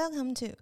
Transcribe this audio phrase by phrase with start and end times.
[0.00, 0.56] Welcome to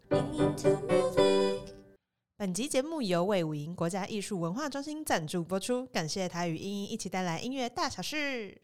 [2.37, 8.61] 本集节目由魏武营国家艺术文化中心赞助播出，感谢他与英英一起带来音乐大小事。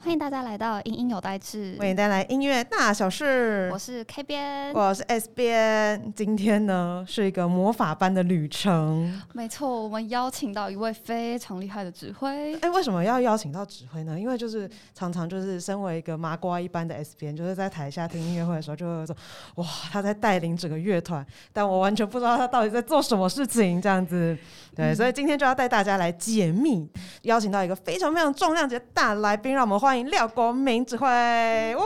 [0.00, 3.68] 欢迎大家来到英音有代志，为你带来音乐大小事。
[3.72, 6.12] 我是 K 边，我是 S 边。
[6.14, 9.20] 今天呢是一个魔法般的旅程。
[9.34, 12.54] 没错，我们邀请到一位非常厉害的指挥。
[12.60, 14.18] 哎，为什么要邀请到指挥呢？
[14.18, 19.16] 因为就是常常就是身为一个麻瓜一般的 S 边，就是在台下听音乐会的时候，就会说
[19.56, 24.38] 哇，他在带领整个乐团，但我完全不知道他到底在做什么事情，这样子。
[24.76, 26.88] 对，所以今天就要带大家来解密，
[27.22, 31.06] 邀请到一个非常非常重量级的大来宾，让我们欢迎廖国明指挥。
[31.06, 31.84] 哇，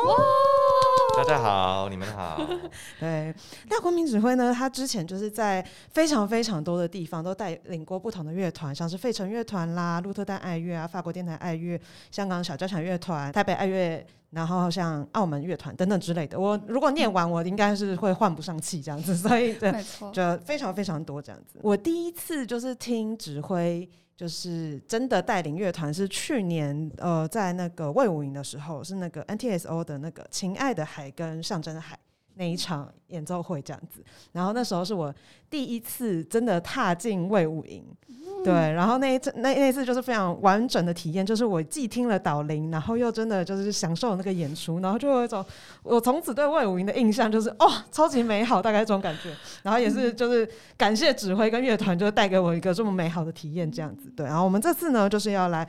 [1.16, 2.40] 大家好，你们好。
[2.98, 3.34] 对，
[3.68, 11.80] 廖国明指挥呢，他之前就是在非常非常多的地方都带领过不同的乐团，像是费城乐团啦、鹿特丹爱乐啊、法国电台爱乐、
[12.10, 14.06] 香港小交响乐团、台北爱乐。
[14.32, 19.70] 然后像澳门乐团等等之类的，我如果念完，我应该是会换不上气这样子，所以对，
[20.10, 21.58] 就非常非常多这样子。
[21.60, 31.96] 我第一次就是听指挥，就是真的带领乐团，是去年呃在那个魏武营的时候，是那个 NTSO 的那个《情爱的海》跟《象征的海》
[32.34, 34.02] 那一场演奏会这样子。
[34.32, 35.14] 然后那时候是我
[35.50, 37.84] 第一次真的踏进魏武营。
[38.44, 45.44] 对，然后那一次那那次就是非常完整的体验，就是我既听了导聆，然后又真的就是享受那个演出，然后就有一种
[45.84, 49.30] 我从此对魏武营的印象就是哦，超级美好，大概这种感觉。
[49.62, 54.10] 然后也是 就是感谢指挥跟乐团，就带给我一个这么美好的体验，这样子。
[54.16, 55.64] 对，然后我们这次呢，就是要来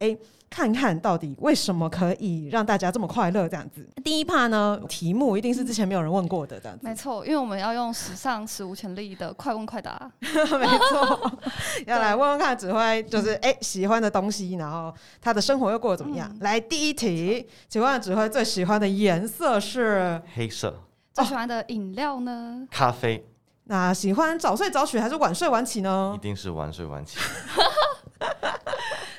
[0.00, 0.16] 哎。
[0.50, 3.46] 看看到底为什么可以让大家这么快乐？
[3.46, 6.86] 这样子，第一趴呢，题目一定是之前没有人问过的，这样子。
[6.86, 10.10] 没错，因为我们要用史上史无前例的快问快答。
[10.22, 11.38] 没错，
[11.84, 14.90] 要来问问看指挥，就是哎喜欢的东西，然后
[15.20, 16.34] 他的生活又过得怎么样？
[16.40, 20.74] 来，第一题，请问指挥最喜欢的颜色是黑色。
[21.12, 22.66] 最喜欢的饮料呢？
[22.70, 23.22] 咖啡。
[23.64, 26.14] 那喜欢早睡早起还是晚睡晚起呢？
[26.16, 27.18] 一定是晚睡晚起。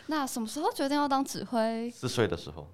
[0.09, 1.87] 那什么时候决定要当指挥？
[1.91, 2.67] 四岁的时候。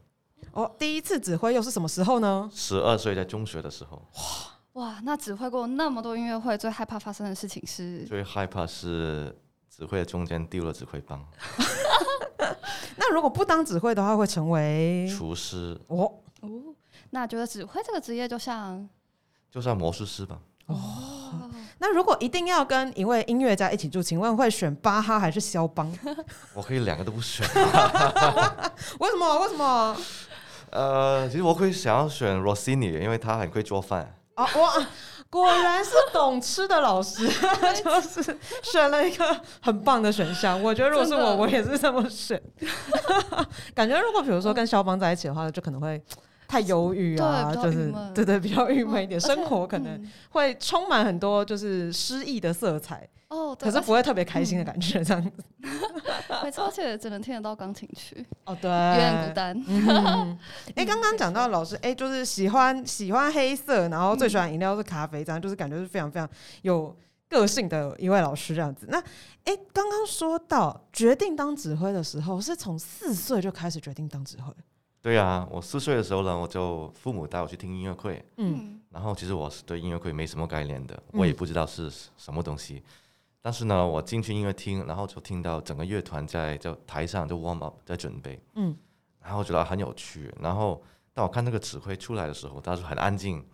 [0.53, 2.49] 哦，第一次指挥又是什么时候呢？
[2.53, 4.01] 十二岁，在中学的时候。
[4.13, 8.05] 哇哇，那指挥过那么多音乐会，最害怕发生的事情是？
[8.05, 9.37] 最害怕是
[9.69, 11.27] 指挥的中间丢了指挥棒。
[12.95, 15.77] 那如果不当指挥的话，会成为厨师。
[15.87, 16.09] 哦
[16.39, 16.49] 哦，
[17.09, 18.87] 那觉得指挥这个职业就像，
[19.51, 20.39] 就像魔术师吧。
[21.85, 21.87] 哦。
[21.87, 25.91] 那如果一定要跟一位音乐家一起住，请问会选巴哈还是肖邦？
[26.55, 27.47] 我可以两个都不选。
[28.99, 29.39] 为什么？
[29.41, 29.95] 为什么？
[30.71, 34.15] 呃，其实我会想要选 Rossini，因为他很会做饭。
[34.35, 34.87] 哦哇，
[35.29, 37.25] 果然是懂吃的老师，
[37.83, 40.61] 就是选了一个很棒的选项。
[40.61, 42.41] 我觉得如果是我，我也是这么选。
[43.73, 46.01] 感觉如果比如说跟肖邦在一起的话，就可能会。
[46.47, 55.31] 太忧郁啊，就是对对，比较郁闷一点，生活可能会充满很多就是诗意的色彩哦，可是不会特别开心的感觉，这样子。
[56.43, 59.63] 没错，而且只能听得到钢琴曲哦，对，有点孤单。
[60.75, 66.29] 哎，刚刚讲到老师，哎，就是喜欢喜欢黑色，然后最喜欢饮料是咖啡，这样就是感觉是非常非常
[66.61, 66.95] 有
[67.27, 68.85] 个性的一位老师这样子。
[68.89, 68.99] 那
[69.45, 74.53] 哎，刚刚说到决定当指挥的时候，是从四岁就开始决定当指挥。
[75.05, 82.81] 对啊，我四岁的时候呢，我就父母带我去听音乐会，嗯，然后其实我是对音乐会没什么概念的，我也不知道是什么东西，
[83.39, 88.75] 但是呢，我进去音乐厅，然后就听到整个乐团在就台上就 warm up 在准备，嗯，
[89.21, 90.81] 然后觉得很有趣，然后
[91.13, 93.45] 当我看那个指挥出来的时候，他说很安静，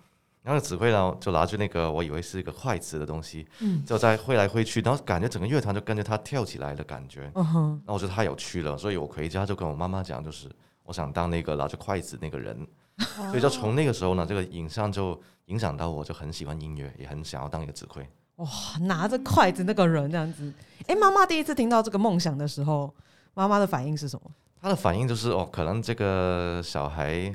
[0.44, 10.50] 然后指挥呢就拿着那个我以为是一个筷子的东西，嗯，就在挥来挥去，然后感觉整个乐团就跟着他跳起来的感觉，嗯哼，那我觉得太有趣了，所以我回家就跟我妈妈讲，就是。
[10.92, 12.68] 我想当那个拿着筷子那个人，
[13.30, 18.06] 所以就从那个时候呢，这个影像就影响到我，就很喜欢音乐，也很想要当一个指挥。
[18.36, 18.50] 哇，
[18.82, 20.54] 拿着筷子那个人这样子，
[20.88, 22.94] 哎，妈妈第一次听到这个梦想的时候，
[23.34, 24.30] 妈妈的反应是什么？
[24.62, 27.34] 她的反应就是哦，可能这个小孩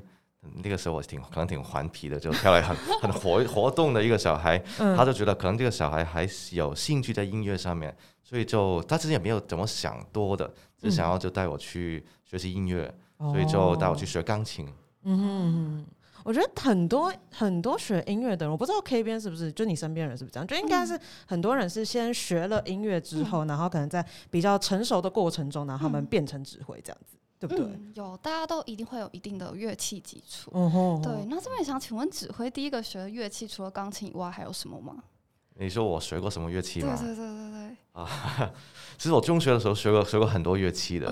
[0.62, 12.94] 那个时候我挺可能挺顽皮的，就跳来很很活活动的一个小孩，他就觉得可能这个小孩还有兴趣在音乐上面，所以就他之前也没有怎么想多的，只想要就带我去学习音乐。
[13.18, 14.68] 所以就带我去学钢琴。
[15.04, 15.86] 嗯哼，
[16.24, 20.46] 我觉得很多很多学音乐的人，我不知道 K 边是不是，就你身边人是不是这样？
[20.46, 27.78] 就应该是很多人是先学了音乐之后，然后可能在比较成熟的过程中，然后他们变成指挥这样子，对不对？
[27.94, 30.50] 有，大家都一定会有一定的乐器基础。
[30.54, 31.24] 嗯哼，对。
[31.26, 34.96] 那这边想请问，指挥第一个学的乐器除了钢琴以外，还有什么吗？
[35.58, 36.96] 你说我学过什么乐器吗？
[37.00, 37.76] 对对对对对。
[37.92, 38.06] 啊，
[38.98, 41.10] 其实我中学的时候学过学过很多乐器的，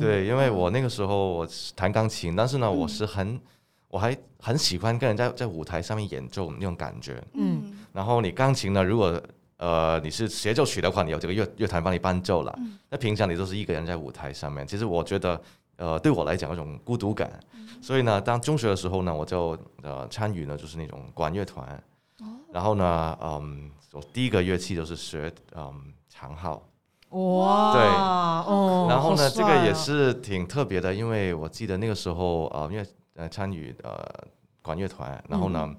[0.00, 3.40] 对，因为我那个时候我弹钢琴，但是呢，我是很
[3.88, 7.20] 我还很喜欢跟人在在舞台上面演奏那种感觉。
[7.34, 9.20] 嗯，然后你钢琴呢，如果
[9.56, 12.56] 呃你是协奏曲的话，你有这个乐乐团帮你伴奏了。
[12.88, 15.40] 那平常你都是一个人在舞台上面，其实我觉得
[15.78, 17.28] 呃对我来讲有种孤独感。
[17.82, 21.82] 所以呢，当中学的时候呢，我就呃参与呢就是那种管乐团。
[22.52, 26.62] 然后呢，嗯，我第一个乐器就是学嗯长号。
[27.10, 34.00] 哇，对，哦，然后呢，这个也是挺特别的，因为我记得那个时候呃，因为呃参与呃
[34.62, 35.74] 管乐团，然后呢，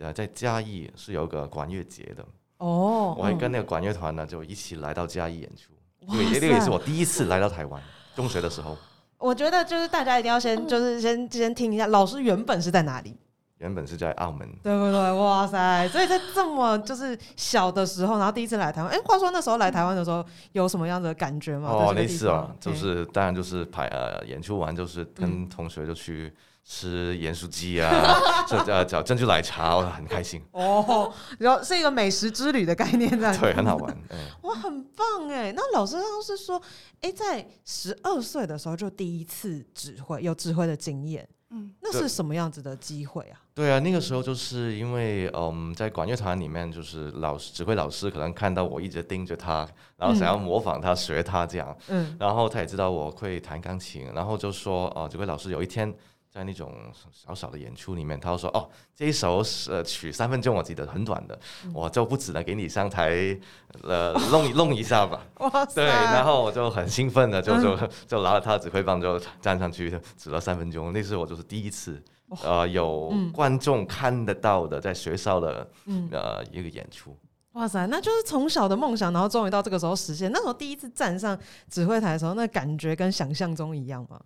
[0.00, 2.26] 呃在嘉义是有个管乐节的，
[2.58, 5.72] 哦，我还跟那个管乐团呢就一起来到嘉义演出，
[6.08, 7.80] 因为这个也是我第一次来到台湾，
[8.16, 8.76] 中学的时候。
[9.18, 13.16] 我觉得就是大家一定要先就是先先听一下，老师原本是在哪里？
[13.62, 15.12] 原本是在澳门，对不对？
[15.12, 15.86] 哇塞！
[15.90, 18.92] 所以在这么就是小的时候，然后第一次来台湾。
[18.92, 21.70] 哎，话说那时候来台湾的时候有什么样的感觉吗？
[21.70, 27.90] 哦，那次啊，就是当然就是排呃演出完，就是跟同学就去吃盐酥鸡啊，
[28.48, 30.42] 这呃叫珍珠奶茶，我很开心。
[30.50, 33.96] 哦，然后是一个美食之旅的概念，这样 对，很好玩。
[34.42, 35.52] 哇，很棒哎！
[35.56, 36.60] 那老师当时说，
[37.00, 41.28] 哎，在十二岁的时候就第一次指挥，有指挥的经验。
[41.52, 43.38] 嗯，那是什么样子的机会啊？
[43.54, 55.94] 对啊，那个时候就是因为，嗯，在管乐团里面，就是老师指挥老师可能看到我一直盯着他，然后想要模仿他、学他这样，嗯，然后他也知道我会弹钢琴，然后就说，哦，指挥老师有一天。
[56.32, 56.72] 在那种
[57.12, 61.38] 小小的演出里面，他说：“哦，这一首呃曲三分钟，我记得很短的，
[61.74, 63.38] 我就不止了，给你上台
[63.82, 65.26] 呃 弄一弄一下吧。
[65.40, 67.76] ”哇对，然后我就很兴奋的就就
[68.06, 70.90] 就拿了他的指挥棒就站上去指了三分钟。
[70.92, 72.02] 那是我就是第一次
[72.42, 75.70] 呃有观众看得到的在学校的
[76.10, 77.14] 呃一个演出。
[77.52, 80.32] 哇塞，那就是从小的梦想，然后终于到这个时候实现。
[80.32, 81.38] 那时候第一次站上
[81.68, 84.18] 指挥台的时候，那感觉跟想象中一样吗？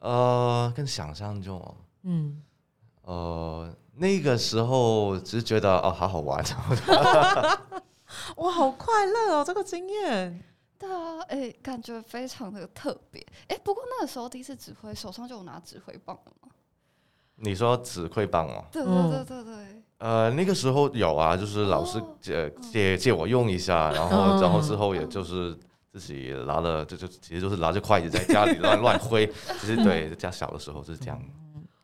[0.00, 2.42] 呃，跟想象中，嗯，
[3.02, 6.42] 呃，那个时候只是觉得哦，好好玩，
[8.36, 10.42] 哇，好快乐哦，这个经验，
[10.78, 16.48] 对啊，哎，感觉非常的特别，哎，不过那个时候第一次指挥，手上就有拿指挥棒了吗？
[17.36, 18.64] 你说指挥棒哦？
[18.72, 25.58] 对对对对对，呃，那个时候有啊，就是老师借借借我用一下，然后然后之后也就是。
[25.92, 29.26] 自己拿了，就就其实就是拿着筷子在家里乱乱挥。
[29.60, 31.20] 其实对家小的时候是这样。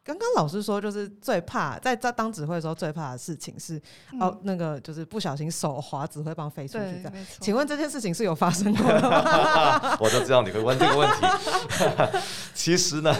[0.05, 3.77] 刚刚老师说，就是最怕在在当指挥的时候最怕的事情是
[4.21, 6.85] 哦，那个就是不小心手滑指挥棒飞出去。
[7.03, 9.97] 这样，请问这件事情是有发生过的吗？
[9.99, 12.19] 我就知道你会问这个问题。
[12.55, 13.13] 其实呢。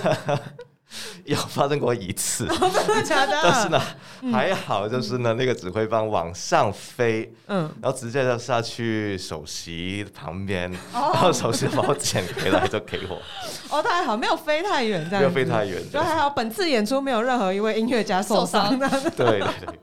[1.29, 2.47] 有发生过一次，
[2.87, 3.37] 真的假的？
[3.43, 3.81] 但是呢，
[4.33, 13.17] 还好，就是呢，那个指挥棒往上飞，嗯，然后直接就下去首席旁边，然后首席把我捡回来就给我。
[13.77, 16.31] 哦，他还好，没有飞太远，这样没有飞太远，就还好。
[16.31, 18.89] 本次演出没有任何一位音乐家受伤的。
[19.17, 19.81] 对对对。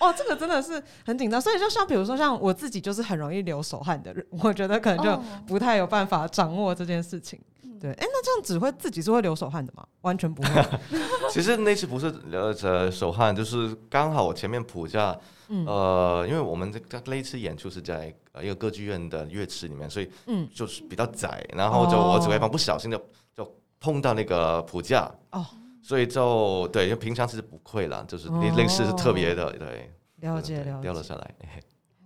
[0.00, 5.16] 哇，这个真的是很紧张，所以就像比如说像我自己就是很容易流手汗的人，我觉得可能就
[5.46, 7.40] 不太有办法掌握这件事情。
[7.82, 9.84] 对，哎，那这样指挥自己是会流手汗的吗？
[10.02, 10.48] 完全不会。
[11.28, 15.18] 其实那次不是流着手汗，就是刚好我前面谱架，
[15.66, 22.96] 呃，因为我们这个那次演出是在一个歌剧院的乐池里面，所以嗯，就是比较窄，然后就我指挥棒不小心就
[23.34, 25.44] 就碰到那个谱架哦，
[25.82, 31.34] 所以就对，因为平常其实不会了，就是那那次是特别的，对，了解了解，掉了下来。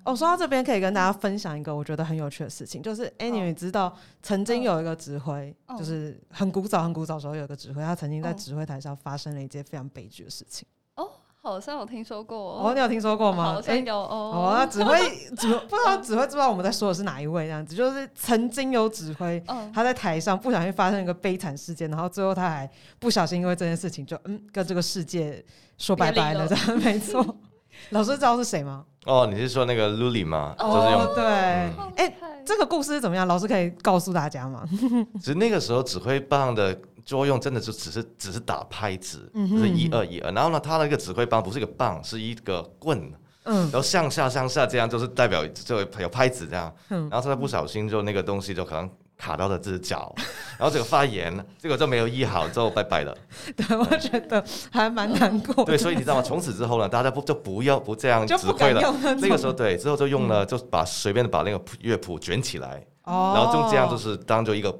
[0.06, 10.64] 哦，说到这边可以跟大家分享一个我觉得很有趣的事情，就是哎，你们知道曾经有一个指挥，就是很古早、很古早时候有一个指挥，他曾经在指挥台上发生了一件非常悲剧的事情。
[10.94, 11.10] 哦，
[11.42, 12.36] 好像有听说过。
[12.38, 13.54] 哦，你有听说过吗？
[13.54, 14.54] 好像有哦。
[14.56, 14.96] 那指挥
[15.36, 17.46] 指不知道指挥知道我们在说的是哪一位？
[17.46, 19.42] 这样子，就是曾经有指挥，
[19.74, 22.70] 他在台上不小心发生一个悲惨事件，然后最后他还
[23.00, 25.44] 不小心因为这件事情就嗯跟这个世界
[25.78, 26.46] 说拜拜了。
[26.46, 27.24] 这样没错。
[27.90, 28.86] 老师知道是谁吗？
[29.06, 30.54] 哦，你是说那个 Luli 吗？
[30.58, 33.26] 哦，对，哎，这个故事是怎么样？
[33.26, 34.64] 老师可以告诉大家吗？
[35.20, 40.32] 其实那个时候指挥棒的作用真的就只是只是打拍子，就是一二一二。
[40.32, 43.12] 然后呢，他那个指挥棒不是一个棒，是一个棍，
[43.44, 46.74] 嗯，然后向下向下这样，就是代表就有拍子这样。
[46.88, 48.90] 然后他不小心就那个东西就可能。
[49.18, 50.14] 卡到了只脚，
[50.58, 53.16] 然后这个发炎，这个就没有医好，之后拜拜了。
[53.56, 55.64] 对，我觉得还蛮难过。
[55.64, 56.22] 对，所以你知道吗？
[56.22, 58.94] 从此之后呢，大家不就不要不这样指挥了。
[59.20, 64.70] 那个时候，对，之后就用了，就把随便的把那个乐谱卷起来，然后就这样就是当做一个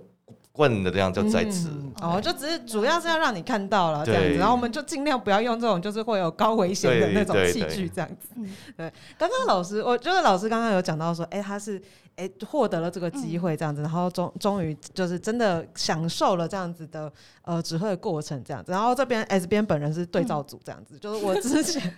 [0.57, 1.69] 棍的这样就在此
[2.01, 8.29] 哦，就只是主要是要让你看到了这样子，然后我们就尽量不要用这种就是会有高危险的那种器具这样子。
[8.77, 11.81] 对，刚刚老师，我觉得老师刚刚有讲到说，哎，他是
[12.17, 21.95] 哎获得了这个机会这样子，然后终终于就是真的享受了这样子的呃指挥的过程这样子，然后这边 S 边本人是对照组这样子， 就是我之前。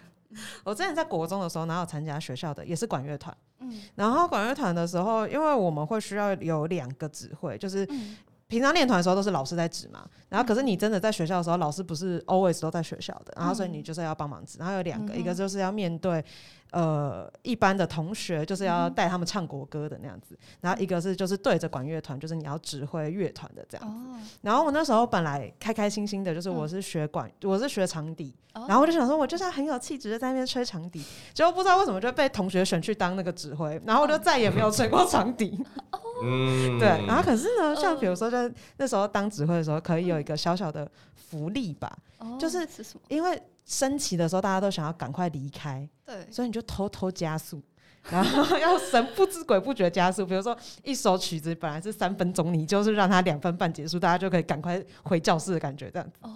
[0.63, 3.35] 我之前在国中的时候，哪有参加学校的，也是管乐团。
[3.61, 7.89] 嗯，然后管乐团的时候，因为我们会需要有两个指挥，就是
[8.49, 10.05] 平常练团的时候都是老师在指嘛。
[10.29, 14.59] 然后可是你真的在学校的时候，老师不是 always 都在学校的，然后所以你就是要帮忙指。
[14.59, 16.25] 然后有两个，一个就是要面对。
[16.71, 24.29] 呃，一般的同学就是要带他们唱国歌的那样子，然后一个是就是对着管乐团，就是你要指挥乐团的这样子。
[24.43, 31.03] 然后我那时候本来开开心心的，就是我是学管，我是学长笛，然后我就想说，我就是很有气质的在那边吹长笛，
[31.33, 35.59] 结果不知道为什么就被同学选去当那个指挥，然后我就再也没有吹过长笛。
[36.23, 36.89] 嗯，对。
[37.07, 41.97] 然后可是呢，像比如说在那时候当指挥的时候，可以有一个小小的福利吧，
[42.39, 42.67] 就是
[43.09, 43.43] 因为。
[43.71, 47.63] 升旗的时候，大家都想要赶快离开，对，所以你就偷偷加速，
[48.09, 50.25] 然后 要神不知鬼不觉加速。
[50.25, 56.19] 比如说一首曲子本来是三分钟，你就是让它两分半结束，大家就可以赶快回教室的感觉这样子。
[56.23, 56.31] 哦，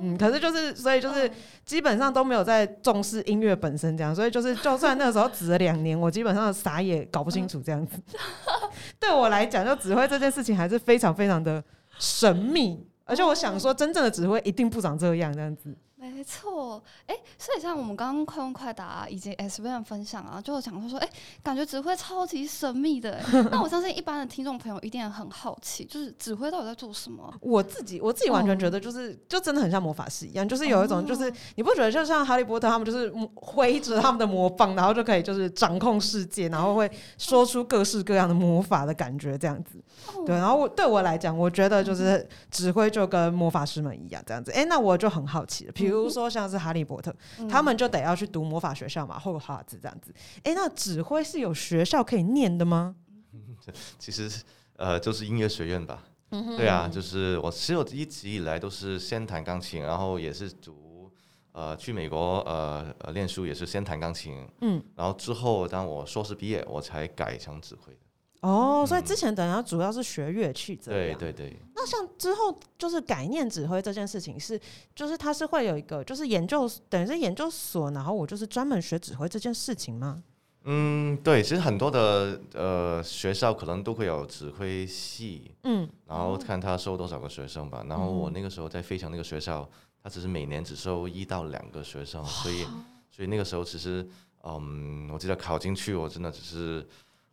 [0.00, 1.30] 嗯，可是就是所以就是
[1.64, 8.00] 基本上都没有在重视音乐本身这样，所以就是就算那个时候指了两年，我基本上啥也搞不清楚这样子。
[9.00, 11.62] 对我来讲，就指挥这件事情还是非常非常的
[11.98, 15.74] 神秘，而且我想说，真正的指挥一定不长这样这样子。
[16.18, 21.08] 没错，哎，所以像我们刚刚快问快答以及 S V N 分享啊，就讲说说，哎，
[21.44, 23.20] 感觉指挥超级神秘的。
[23.52, 27.32] 那我相信一般的听众朋友一定也很好奇，就是指挥到底在做什么？
[27.40, 39.80] 我自己我自己完全觉得就是就真的很像魔法师一样，就是有一种就是你不觉得就像哈利波特他们就是挥着他们的魔棒，然后就可以就是掌控世界，然后会说出各式各样的魔法的感觉这样子。
[40.26, 44.50] 对，然后我对我来讲，我觉得就是指挥就跟魔法师们一样这样子。
[44.50, 47.14] 哎，那我就很好奇了，比如说像是哈利波特，
[47.48, 50.12] 他们就得要去读魔法学校嘛，霍格华兹这样子。
[50.44, 52.94] 哎，那指挥是有学校可以念的吗？
[53.98, 54.30] 其实
[54.76, 56.04] 呃，就是音乐学院吧。
[56.30, 61.10] 对啊，就是我其实我一直以来都是先弹钢琴，然后也是读
[61.52, 68.00] 呃去美国呃呃练书也是先弹钢琴，嗯，然后之后当我硕士毕业，我才改成指挥的。
[68.40, 71.18] 哦，所以之前等下主要是学乐器这样。
[71.18, 71.56] 对对对。
[71.74, 74.60] 那像之后就是改念指挥这件事情，是
[74.94, 80.22] 就是它是会有一个就是研究，等于是研究所，然后我就是专门学指挥这件事情吗？
[80.62, 87.84] 嗯，对，其实很多的呃学校可能都会有指挥系，嗯，然后看他收多少个学生吧。
[87.88, 89.68] 然后我那个时候在飞翔那个学校，
[90.00, 92.64] 他只是每年只收一到两个学生，所以
[93.10, 94.06] 所以那个时候其实
[94.44, 96.86] 嗯，我记得考进去，我真的只是。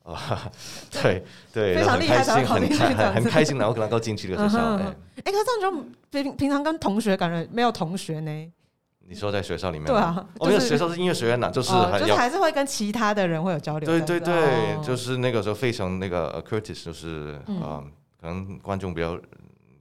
[0.05, 0.51] 啊，
[1.01, 4.75] 对对，非常厉害，很很很开心，然后能够进去这个学校。
[4.75, 4.93] 哎，
[5.23, 8.51] 可是这样就平平常跟同学感觉没有同学呢？
[9.07, 9.87] 你说在学校里面？
[9.87, 13.85] 对啊，我们学校是音乐学院呐，就是就是还是会跟其他的人会有交流。
[13.87, 17.83] 对对对，就是那个时候非常那个 Curtis，就是啊，
[18.21, 19.19] 可能观众比较。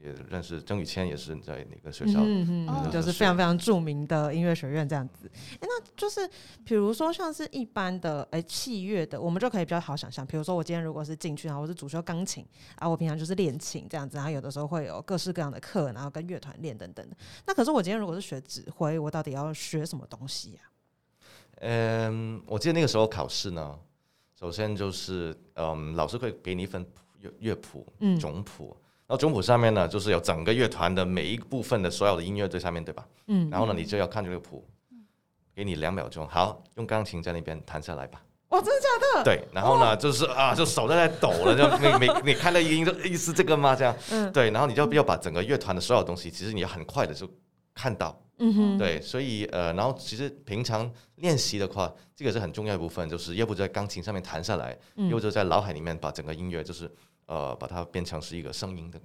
[0.05, 2.21] 也认识郑宇谦，也是在哪个学校？
[2.21, 5.31] 嗯嗯，就是非常非常著名的音乐学院这样子。
[5.55, 6.29] 哎，那就是
[6.63, 10.27] 比如说像是一般的哎器乐的，我们就可以比较好想象。
[10.27, 12.47] 比如说我今天如果是进去，然后我是主修钢琴，
[12.77, 17.17] 啊，我平常就是练琴这样子，然后有的时候会有各式各样的课，然后跟乐团练等等的。
[17.47, 20.61] 那可是我今天如果是学指挥，我到底要学什么东西呀？
[21.61, 23.79] 嗯，我记得那个时候考试呢，
[24.39, 26.85] 首先就是嗯，老师会给你一份
[27.21, 28.77] 乐乐谱，嗯，总谱。
[29.07, 33.07] 然后总谱上面呢，就是有整个乐团的每一部分的所有的音乐在上面对吧？
[33.27, 33.51] 嗯。
[33.51, 34.67] 然后呢，你就要看这个谱，
[35.55, 38.23] 给你两秒钟，好，用钢琴在那边弹下来吧。
[38.49, 39.25] 哇，真的假的？
[39.25, 39.47] 对。
[39.53, 41.69] 然后呢，就是啊，就手在那抖了，就
[41.99, 43.77] 每每你看到音，就意思这个吗？
[43.77, 43.95] 这样。
[44.11, 44.33] 嗯。
[44.33, 47.29] 对，然后你就要把整个乐团的所有东西，其实你很快的就
[47.75, 48.19] 看到。
[48.39, 48.79] 嗯哼。
[48.79, 56.91] 对，所以呃，然后其实平常练习的话，这个是很重要一部分，就是要不就在钢琴上面弹下来，要不就在脑海里面把整个音乐就是。
[57.27, 59.01] 呃，把它变成是一个声音的。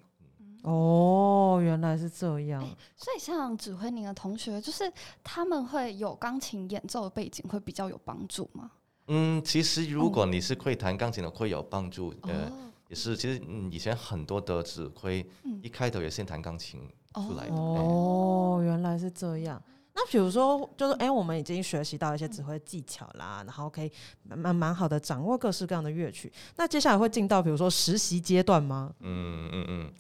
[0.64, 2.62] 哦，原来是这样。
[2.98, 4.92] 所以像指挥您的同学，就是
[5.24, 8.72] 他们会有钢琴演奏的背景，会比较有帮助吗？
[9.08, 12.14] 嗯，其实如果你是会弹钢琴的，会有帮助。
[12.24, 12.52] 呃，
[12.90, 15.26] 也是，其实以前很多的指挥
[15.64, 16.82] 一开头也先弹钢琴
[17.14, 17.56] 出来的。
[17.56, 19.62] 哦，原来是这样。
[20.02, 23.92] 那比如说，就是哎，我们已经学习到一些指挥技巧啦，然后可以
[24.24, 26.32] 蛮蛮好的掌握各式各样的乐曲。
[26.56, 28.94] 那接下来会进到比如说实习阶段吗？
[29.02, 29.94] 嗯嗯嗯，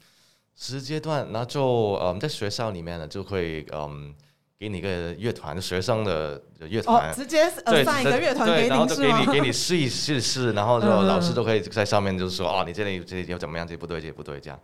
[0.55, 4.15] 实习阶段，那就呃，在学校里面呢，就会嗯
[4.57, 14.59] 给你一个乐团学生的乐团，直接呃上一个乐团给你，然后就给你给你试一试试，然后就老师都可以在上面就是说哦，你这里这里要怎么样，这不对，这不对，这样，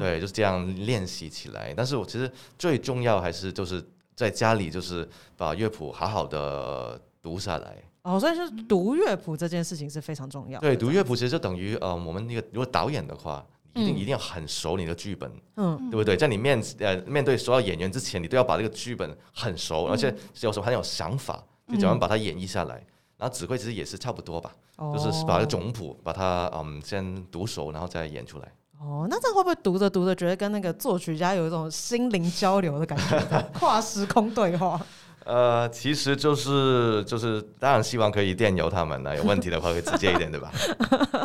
[0.00, 1.72] 对，就是这样练习起来。
[1.76, 2.28] 但是我其实
[2.58, 3.80] 最重要还是就是
[4.20, 7.76] 在家里就是把乐谱好好的读下来。
[8.02, 10.60] 哦，所以就是读乐谱这件事情是非常重要。
[10.60, 13.44] 对，读乐谱其实就等于呃，我们那个如果导演的话。
[13.72, 16.16] 一定一定要很熟你的剧本，嗯，对不对？
[16.16, 22.84] 在你面呃面对所有演员之前，你都要把这个剧本很熟，而且有时候很有想法，就怎么把它演绎下来。
[23.16, 28.52] 然后指挥其实也是差不多吧，就是把个总谱把它嗯先读熟，然后再演出来。
[28.82, 33.20] 哦，那这样会不会读着读着觉得跟那个作曲家有一种心灵交流的感觉，
[33.52, 34.80] 跨时空对话？
[35.26, 40.50] 呃，其实就是就是当然希望可以电邮他们呢，有问题的话会直接一点，对吧？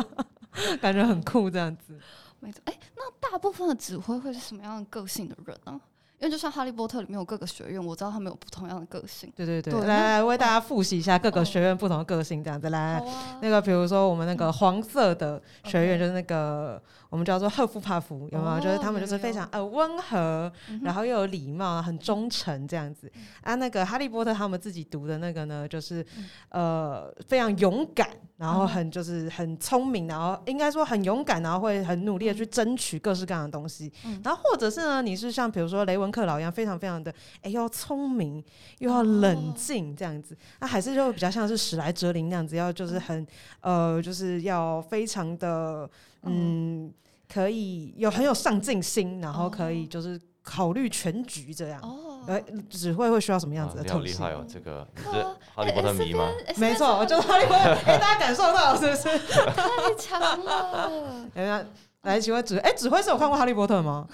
[0.82, 1.98] 感觉很酷这样子。
[2.40, 5.80] 没错，哎，那大部分的指挥会是什么样的个性的人呢？
[6.18, 9.32] 因为就像哈利波特里面有各个学院，我知道他们有不同样的个性。
[9.34, 13.02] 对对对，来来为大家复习一下各个学院不同的个性，这样子来。
[13.40, 16.80] 那个比如说我们那个黄色的学院就是那个。
[17.16, 18.60] 我们叫做赫夫帕夫，有没有？
[18.60, 23.10] 就是他们就是非常呃温和，然后又有礼貌，很忠诚这样子。
[23.40, 26.04] 啊，那个哈利波特他们自己读的那个呢，就是
[26.50, 33.90] 呃非常勇敢，然后很就是很聪明，然后应该说很勇敢，然后会很努力的去争取各式各样的东西。
[34.22, 38.44] 然后或者是呢，你是像比如说雷文克劳一样，非常非常的哎要聪明
[38.80, 40.36] 又要冷静这样子。
[40.60, 43.26] 那还是就比较像是史莱哲林那样子，要就是很
[43.62, 45.88] 呃就是要非常的。
[46.28, 46.92] 嗯，
[47.32, 51.80] 可以有很有上进心，然后可以就是考虑全局这样。
[51.82, 52.40] 哦，呃，
[52.70, 55.08] 指挥会需要什么样子的特厉害哦，这个你是
[55.54, 56.30] 哈利波特迷吗？
[56.56, 57.64] 没错，我就是哈利波特。
[57.64, 59.18] 哎，大家感受到是不是？
[59.54, 60.90] 太强了！
[61.34, 61.64] 哎
[62.02, 64.06] 来，请问指哎，指挥是有看过哈利波特吗？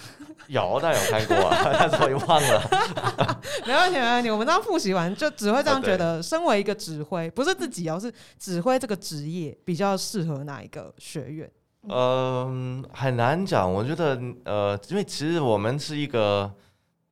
[0.49, 2.62] 有，但有看过啊，但是我又忘了。
[3.66, 4.31] 没问题，没问题。
[4.31, 11.50] 我们刚复习完，就只会这样觉得，身为一个指挥，不是自己哦，是指挥这个职业比较适合哪一个学院？
[11.89, 13.71] 嗯，很难讲。
[13.71, 16.53] 我觉得，呃，因为其实我们是一个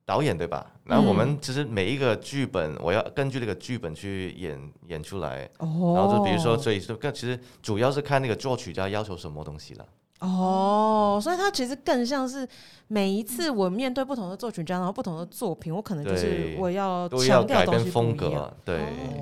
[0.04, 0.66] 导演，对吧？
[0.84, 5.48] 然后我们其实每一个剧本，我要根据这个剧本去演演出来。
[5.58, 5.94] 哦。
[5.96, 9.86] 然后就比如说，所以就更其实主要是看那个作曲家要求什么东西了。
[10.20, 12.46] 哦，所以它其实更像是
[12.92, 18.80] 每一次我面对不同的作曲家，然后不同的作品，我可能就是我要强调东西风格，对。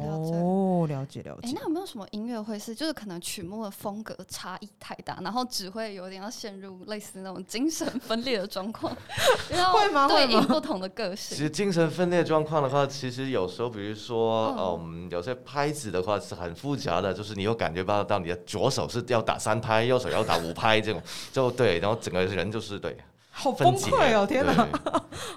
[0.08, 1.48] 哦，了解了解。
[1.48, 8.96] 哎，那有没有什么音乐会是就是可能曲目的风格差异太大，然后只会有点要陷入类似那种精神分裂的状况？
[9.52, 10.08] 会吗？
[10.08, 11.36] 对应不同的个性。
[11.36, 20.80] 其实精神分裂状况的话，其实有时候，比如说，嗯，有些拍子的话是很复杂的，就是你又感觉到到你的左手是要打三拍，右手要打五拍。
[20.80, 22.96] 这种就对，然后整个人就是对，
[23.38, 24.26] 好崩溃哦！
[24.26, 24.68] 天哪，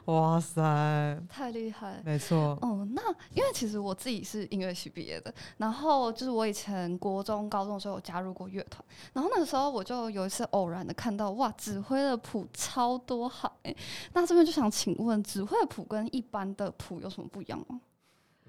[0.06, 0.60] 哇塞，
[1.30, 2.58] 太厉害，没错。
[2.62, 3.02] 哦，那
[3.36, 8.84] 因为其实我自己是音乐系毕业的，然后就是我以前国中、高中的时候有加入过乐团，
[9.14, 13.76] 然后那个时候我就有一次偶然的看到，哇，指挥的谱超多好哎，
[14.14, 17.80] 那这边就想请问，指挥的谱跟一般的谱有什么不一样吗？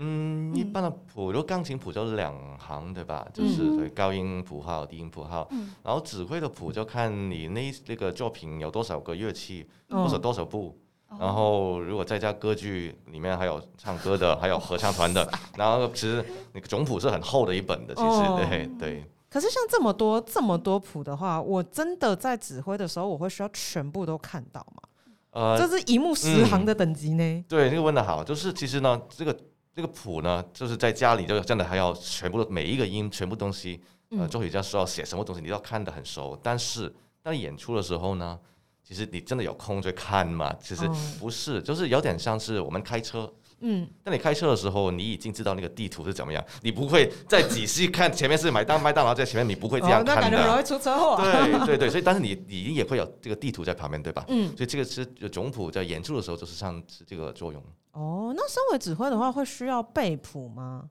[0.04, 3.24] 嗯，一般的谱，如果钢琴谱就两行，对吧？
[3.32, 5.48] 就是对高音谱号、低音谱号。
[5.84, 10.76] 然后指挥的谱就看你那那个作品有多少个乐器，或者多少部。
[11.20, 15.30] 然后如果再加歌剧，里面还有唱歌的，还有合唱团的。
[15.56, 19.04] 然后其实那个总谱是很厚的一本的，其实对对。
[19.30, 24.82] 可是像这么多这么多谱的话，我真的在指挥的时候，我会需要全部都看到吗？
[25.30, 27.44] 呃，这是一目十行的等级呢。
[27.48, 29.38] 对，那个问的好，就是其实呢，这个。
[29.74, 33.80] 这个谱呢，就是在家里就真的还要全部每一个音全部东西，
[34.10, 36.38] 呃，作曲家说要写什么东西，你要看得很熟。
[36.42, 38.38] 但是当演出的时候呢，
[38.82, 40.54] 其实你真的有空去看吗？
[40.60, 43.32] 其实不是，就是有点像是我们开车。
[43.64, 50.16] 嗯，当你开车的时候，你已经知道那个地图是怎么样，你不会再仔细看前面是麦当麦当劳在前面，你不会这样看的。
[50.16, 51.16] 那感觉容易出车祸。
[51.16, 54.24] 对 对对，所以但是你你也会有这个地图在旁边，对吧？
[54.28, 57.62] 嗯，所以这个是总谱在演出的时候就是像是这个作用。
[57.92, 60.84] 哦，那身为指挥的话，会需要背谱吗？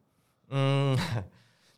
[0.50, 0.98] 嗯。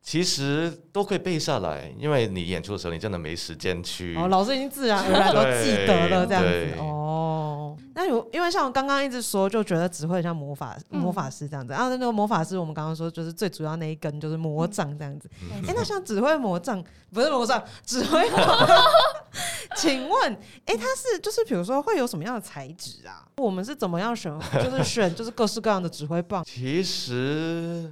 [0.06, 4.14] 其实都可以背下来，因为你演出的时候，你真的没时间去。
[4.18, 6.76] 哦，老师已经自然而然都记得了这样子。
[6.78, 11.72] 哦，那有因为像我刚刚一直说，就觉得指挥像魔法魔法师这样子。
[11.72, 15.32] 然后那个魔法师，我们刚刚说就是最主要那一根就是魔杖这样子。
[15.66, 16.84] 哎，那像指挥魔杖
[17.14, 18.20] 不是魔杖，指挥。
[19.78, 20.34] 请问，
[20.66, 23.28] 哎，它是就是比如说会有什么样的材质啊？
[23.38, 24.32] 我们是怎么样选？
[24.64, 26.44] 就是选就是各式各样的指挥棒。
[26.44, 27.92] 其实。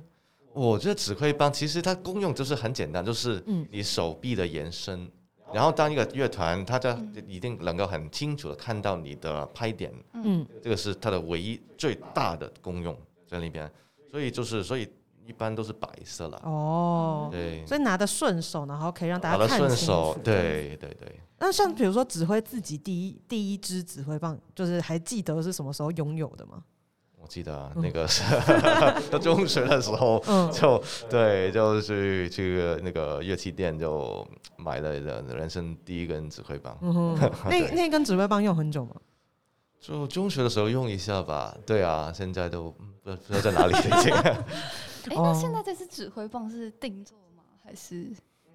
[0.54, 5.10] 我觉得指挥棒其实它功用就是很简单，就是你手臂的延伸。
[5.54, 6.90] 然后当一个乐团，它就
[7.26, 9.94] 一定能够很清楚的看到你的拍点。
[10.14, 12.94] 嗯，这个是它的唯一最大的功用。
[13.26, 13.72] 在那边，
[14.12, 14.86] 所以就是所以
[15.26, 16.38] 一般都是白色了。
[16.44, 20.20] 哦，对，所以拿的顺手，然后可以让大拿的家看清顺手楚，。
[20.22, 21.22] 对对对。
[21.42, 26.64] 那像比如说指挥自己第一第一支指挥棒，就是还记得是什么时候拥有的吗？
[27.20, 28.24] 我记得啊嗯那个是
[29.12, 34.28] 到中学的时候，嗯，就对，就去去那个乐器店就
[34.58, 36.78] 买了人生第一根指挥棒。
[36.82, 37.18] 嗯，
[37.50, 38.96] 那那根指挥棒用很久吗？
[39.80, 41.58] 就中学的时候用一下吧。
[41.66, 44.14] 对啊，现在都嗯不知道不知道在哪里了已经。
[45.10, 47.44] 哎，哦那现在这支指挥棒是定做吗？
[47.64, 48.12] 还是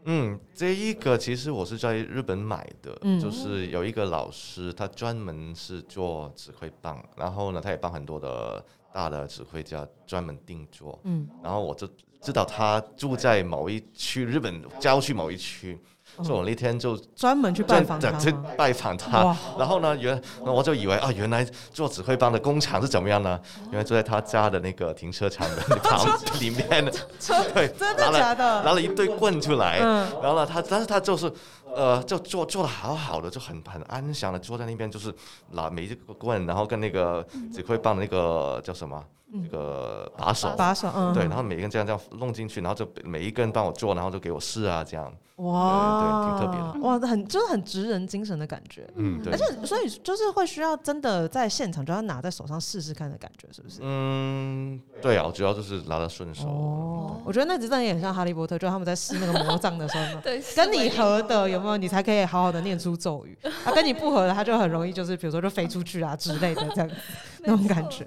[0.07, 3.21] 嗯，这一个其实我是在日本买的，嗯。
[3.21, 11.88] 就是有一个老师，他专门是做指挥棒，然后呢，他也帮很多的大的指挥家专门定做，嗯，然后我就
[12.21, 15.79] 知道他住在某一区，日本郊区某一区，
[16.23, 18.33] 所以我那天就专门去拜访他去？
[18.57, 23.38] 拜访他，然后呢，原那我就以为啊，原来做指挥棒的工厂是怎么样呢？
[23.71, 26.07] 原来就在他家的那个停车场的 旁
[26.40, 26.66] 里面，
[27.53, 28.62] 对，真的拿了假的？
[28.62, 30.09] 拿了一堆棍出来，嗯。
[30.23, 31.31] 然后呢，他但是他就是
[31.75, 35.12] 呃，就做做的好好的，就很很安详的坐在那边，就是
[35.51, 39.03] 拿每一个棍，然后跟那个指挥棒的那个叫什么
[39.42, 40.55] 那个把手。
[40.57, 45.12] 把手，嗯，对，然后每个人这样这样弄进去，然后就每一个人帮我做，然后就给我试啊，这样。
[45.37, 48.88] 哇，对对挺特别的哇，很就是很职人精神的感觉。
[48.94, 49.37] 嗯，对而。
[49.38, 53.81] 且，所以就是会需要真的在现场就要拿在手上试试看的感觉，是不是？
[53.83, 56.49] 嗯，对啊，我主要就是拿得顺手。
[56.49, 63.37] 哦，我觉得那只真的也很像哈利波特，就他们在试那个魔杖的时候呢， 对跟你合的有没有，你才可以好好的念出咒语。
[63.42, 66.90] 啊，跟你不合的，他就很容易就是比如说就飞出去啊之类的这样
[67.44, 68.07] 那种感觉。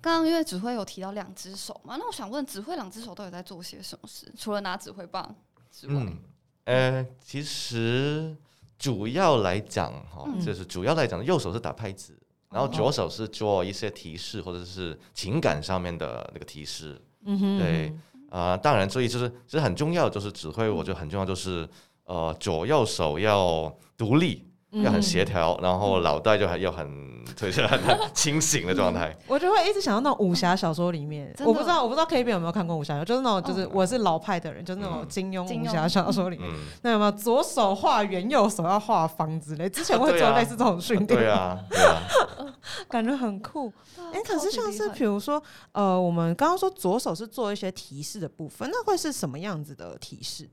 [0.00, 4.32] 刚刚因为指挥有提到两只手嘛，那我想问，指挥两只手到底在做些什么事？
[4.36, 5.34] 除了拿指挥棒
[5.70, 6.18] 之外，嗯，
[6.64, 8.36] 呃，其实
[8.78, 12.16] 主要来讲哈，嗯就是主要来讲，右手是打拍子，
[12.50, 17.00] 然后左手是做一些提示或者是情感上面的那个提示。
[17.24, 17.96] 嗯哼，对
[18.30, 21.68] 啊、当然，所以就是其实很重要，就是指挥，我觉得很重要，就是
[22.04, 29.14] 呃，左右手要独立，嗯要很协调，然后脑袋就很要很就是很很 清醒的状态。
[29.26, 39.68] 我就会一直想到那种武侠小说里面，我不知道我不知道 K B 有没有看过武侠小说，就是那种就是哦我是老派的人，就是那种嗯金庸武侠小说里面，嗯，那有没有左手画圆，右手要画方之类？
[39.68, 42.02] 之前会做类似这种训练，对啊，对啊。
[42.88, 43.72] 感觉很酷。
[44.12, 50.48] 哎、可是像是比比如说，呃，我们刚刚说左手是做一些提示的部分，那会是什么样子的提示？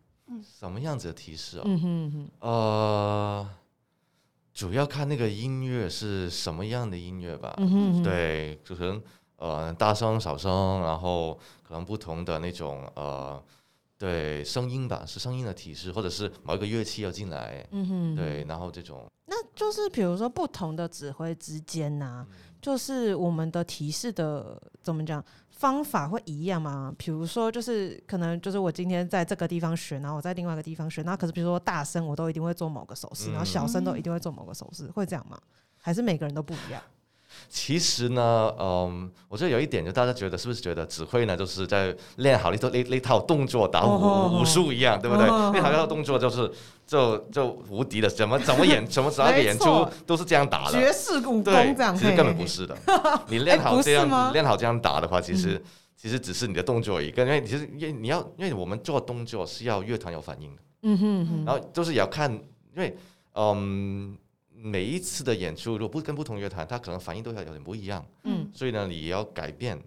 [0.59, 1.61] 什么样子的提示哦？
[1.65, 3.49] 嗯哼哼，呃，
[4.59, 7.53] 主要看那个音乐是什么样的音乐吧。
[7.59, 9.01] 嗯哼哼，对，就可能
[9.37, 13.41] 呃大声、小声，然后可能不同的那种呃，
[13.97, 22.25] 对声音吧，是声音的提示，或者是某一个乐器要进来，嗯哼，对，，然后这种那就是比如说不同的指挥之间呐、
[22.59, 26.91] 就是我们的提示的怎么讲方法会一样吗？
[26.97, 35.39] 比如说，就是可能就是我今天在这个地方学，然后我在另外一个地方学，那可是比如说大声我都一定会做某个手势，然后小声都一定会做某个手势，会这样吗？
[35.77, 36.81] 还是每个人都不一样？
[37.47, 45.25] 其实呢，嗯，我觉得有一点，就大家觉得是不是觉得指挥呢，就是在练好那套那那套动作，打武、哦武术一样，对不对？
[45.27, 46.51] 哦练好那套动作就是
[46.85, 50.73] 就就无敌的，怎么怎么演，怎么怎么演出都是这样打的。
[50.73, 52.77] 绝世武功对这样，，其实根本不是的。
[53.27, 55.61] 你练好这样，练好这样打的话，其实、
[55.95, 57.23] 其实只是你的动作一个。
[57.23, 62.31] 因为其实因为你要，因为我们做动作是要乐团有反应的，嗯哼哼，然后就是也要看，
[62.75, 62.95] 因为
[63.33, 64.17] 嗯。
[64.61, 69.81] 每一次的演出，如果不跟不同乐团，他可能反应都要有点不一样，嗯所以呢，你也要改变。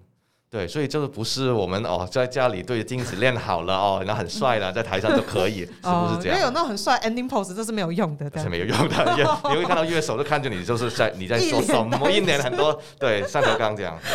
[0.52, 6.50] 对，所以就是不是我们哦，在家里对着镜子练好了哦， 然后很帅了，在台上就可以，是不是这样因为有？
[6.50, 13.98] 那种很帅 ending pose，这是没有用的，这样是没有用的，也你会看到乐手都看着你，就是在你在一脸说什么，担一年很多对上头刚这样。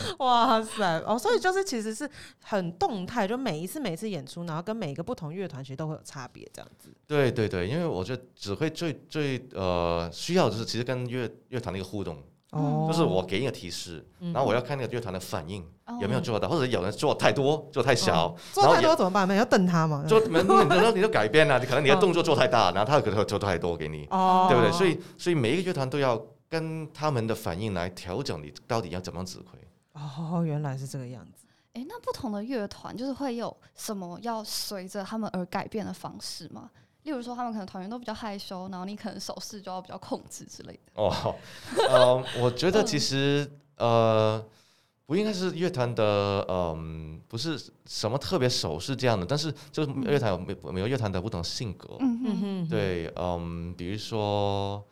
[0.18, 1.02] 哇塞！
[1.04, 2.08] 哦，所以就是其实是
[2.44, 6.88] 很动态，就每一次每一次演出，然后跟每一个不同乐团其实都会有差别，这样子。
[7.08, 19.26] 对对对，因为我觉得指挥最最呃需要的就是其实跟乐乐团的一个互动，哦，就是我给一个提示，嗯然后我要看那个乐团的反应哦有没有做到，或者有人做太多做太小哦，做然后也太多怎么办？
[19.26, 20.04] 没有瞪他嘛？
[20.08, 24.72] 做没 你然后你就改变了，你可能你的动作做太大，然后他可能做太多给你，哦，对不对？
[24.72, 29.58] 所以所以每一个乐团都要跟他们的反应来调整你到底要怎么指挥。
[29.92, 31.46] 哦，原来是这个样子。
[31.74, 36.68] 哎，那不同的乐团就是会有什么要随着他们而改变的方式吗？
[37.02, 40.92] 例如说，他们可能团员都比较害羞，然后你可能手势就要比较控制之类的。
[40.94, 41.34] 哦，
[41.88, 44.44] 呃，我觉得其实呃，
[45.06, 54.84] 不应该是乐团的，嗯、不是什么特别手势这样的，但是就是乐团有每每个乐团的不同性格，嗯嗯，嗯哼，对，嗯，比如说，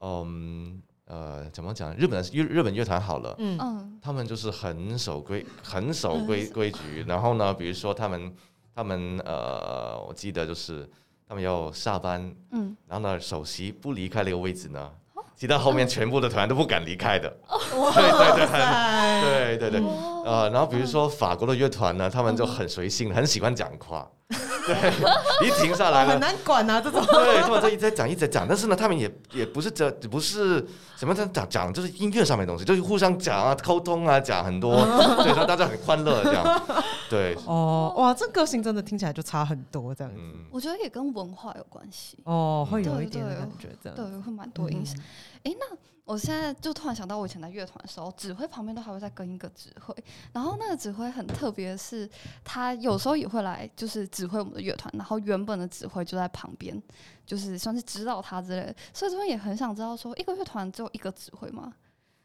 [0.00, 0.82] 嗯。
[1.06, 1.92] 呃，怎么讲？
[1.96, 7.02] 日本的日日本乐团好了，嗯嗯他们就是很守规，很守规规矩。
[7.08, 8.32] 然后呢，比如说他们
[8.72, 10.88] 他们呃，我记得就是
[11.30, 14.90] 他们要下班，嗯，然后呢，首席不离开那个位置呢，
[15.36, 17.32] 其他后面全部的团都不敢离开的。
[17.48, 24.08] 对对对对对对，哦呃，然后比如说法国的乐团呢，他们就很随性，很喜欢讲话。
[24.30, 24.92] 对，
[25.44, 26.18] 一停下来哦很了。
[26.20, 30.64] 难管啊，这种对，他们在一直在讲，一直在讲，但是呢，他们也也不是这不是
[30.96, 34.76] 什么在讲讲，就是音乐上面的东西，就是互相讲啊、沟通啊，讲很多，
[35.24, 36.62] 对，让大家很欢乐这样。
[37.10, 40.20] 对，哦，哇，这个性真的听起来就差很多这样子。
[40.22, 43.96] 嗯，我觉得也跟文化有关系，哦，会有对一点的对感觉这样。
[43.96, 44.96] 对，会蛮多影响。
[45.44, 49.94] 诶，那我现在就突然想到，我以前在乐团的时候，指挥旁边都还会再跟一个指挥，
[50.32, 52.08] 然后那个指挥很特别的是，
[52.42, 56.82] 他有时候也会来，就是指挥我们的乐团，然后原本的指挥就在旁边，
[57.24, 58.74] 就是算是指导他之类的。
[58.92, 61.72] 所以这边也很想知道说，一个乐团只有一个指挥吗？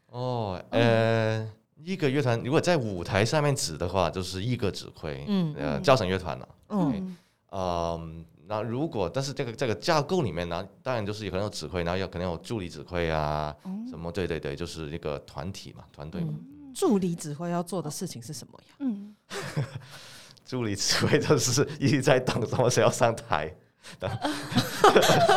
[0.08, 6.48] 哦，呃，一个乐团如果在舞台上面指的话，就是一个指挥，嗯呃，嗯交响乐团了。
[6.68, 7.16] 嗯嗯
[7.52, 16.32] 嗯，那如果但是这个这个架构里面呢，当然就是有可能有指挥，然后有可能有助理指挥啊，哦什么对对对，就是一个团体嘛，团队嘛。
[16.74, 18.76] 助理指挥要做的事情是什么呀？
[18.80, 19.16] 嗯，
[20.44, 23.52] 助理指挥就是一直在等什么时候上台，
[23.98, 24.10] 等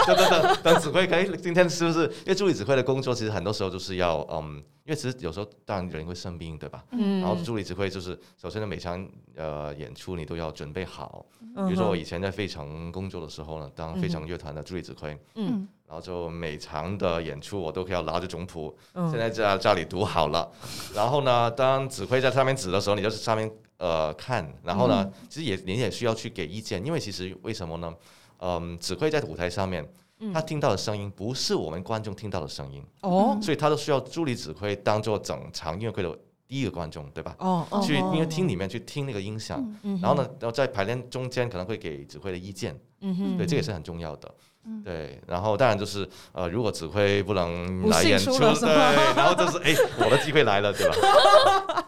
[0.07, 2.05] 等等等等指挥可以今天是不是？
[2.05, 6.83] 因为助理指挥的工作其实很多时候就是要嗯，因为其实有时候当然人会生病对吧？
[6.91, 7.21] 嗯。
[7.21, 15.67] 然后助理指挥就是首先呢每场呃演出你都要准备好，嗯比如说我以前在费城工作的时候呢，当费城乐团的助理指挥，嗯。
[15.87, 19.09] 然后就每场的演出我都可以要拿着总谱，嗯。
[19.09, 20.47] 现在在家里读好了，
[20.93, 27.91] 然后呢，当指挥在上面指的时候，你就是上面呃看，然后呢，其实也你也需要去给意见，因为其实为什么呢？
[28.39, 29.87] 嗯，指挥在舞台上面，
[30.33, 33.37] 他听到的声音不是我们观众听到的声音，哦。
[33.41, 37.35] 所以他都需要助理指挥当做整场音乐会的第一个观众，对吧？
[37.39, 44.33] 哦哦，去哦音乐厅里面去听那个音响，嗯然后呢，然后在排练中间可能会给指挥的意见，嗯哼对，这也是很重要的。
[44.65, 44.81] 嗯。
[44.83, 50.95] 对，然后当然就是呃，如果指挥不能来演出，对，然后就是哎，我的机会来了，对吧？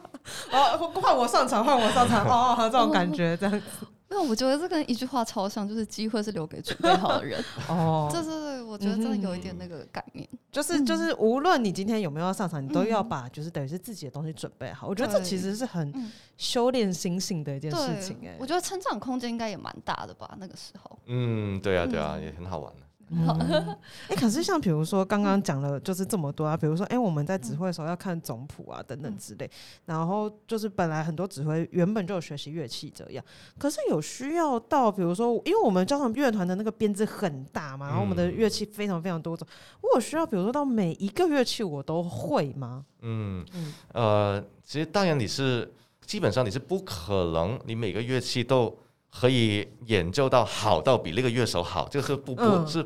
[0.52, 7.42] 哦，换我上场，换我上场，哦，这种感觉这样子，没有，我觉得这跟一句话超像，就是机会是留给准备好的人。
[7.70, 10.28] 哦，这是我觉得真的有一点那个概念。
[10.52, 14.86] 就是就是，无论你今天有没有要上场，你都要嗯把就是等于是自己的东西准备好。
[14.86, 21.00] 我觉得这其实是很嗯修炼心性的一件事情，哎我，觉得成长空间应该也蛮大的吧，那个时候。
[21.06, 22.82] 嗯，对啊，对啊，嗯也很好玩的。
[23.12, 29.50] 嗯，哎，可是像比如说刚刚讲了就是这么多啊，比如说哎，我们在指挥的时候要看总谱啊等等之类，
[29.86, 33.24] 然后就是本来很多指挥原本就有学习乐器这样，
[33.58, 38.32] 可是有需要到比如说，因为我们交响乐团的那个编制很大嘛，然后我们的嗯。
[38.42, 39.48] 乐器非常非常多种，
[39.82, 42.86] 我有需要比如说到每一个乐器我都会吗？
[43.02, 43.74] 嗯嗯。
[43.94, 45.70] 呃，其实当然你是
[46.06, 48.76] 基本上你是不可能，你每个乐器都
[49.12, 52.68] 可以演奏到好到比那个乐手好，这个是不不嗯。
[52.68, 52.82] 是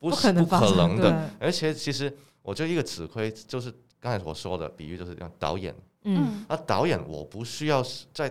[0.00, 1.30] 不不是不可能的。
[1.40, 5.74] 而且其实我觉得一个指挥就是刚才我说的比喻，就是像导演。
[6.04, 6.44] 嗯。
[6.48, 8.28] 啊，导演我不需要在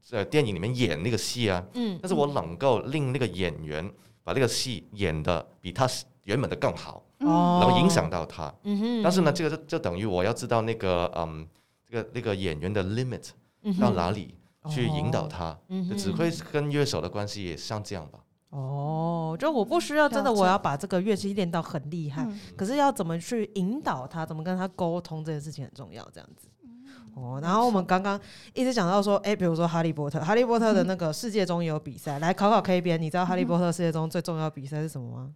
[0.00, 3.90] 在呃电影里面演那个戏啊，嗯但是我能够令那个演员
[4.22, 5.88] 把那个戏演的比他
[6.24, 7.60] 原本的更好，哦。
[7.62, 8.54] 能够影响到他。
[8.62, 9.02] 嗯哼。
[9.02, 11.46] 但是呢，这个就就等于我要知道那个嗯，
[11.86, 13.28] 这个那个演员的 limit
[13.80, 14.34] 到哪里
[14.68, 15.58] 去引导哦他。
[15.96, 18.18] 指挥跟乐手的关系也像这样吧。
[18.50, 26.46] 哦，就我不需要真的我要把这个乐器练到很厉害，嗯可是要怎么去引导他，怎么跟他沟通这件事情很重要，这样子。
[26.62, 26.84] 嗯
[27.16, 28.20] 哦，然后我们刚刚
[28.52, 35.30] 一直讲到说，哎、比如说哈利波特，哈利波特的那个世界中也有比赛，来考考 K 边，你知道哈利波特世界中最重要的比赛是什么吗？